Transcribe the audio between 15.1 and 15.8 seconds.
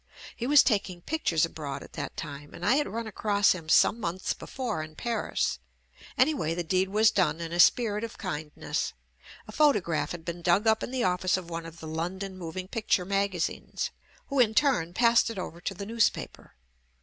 it over to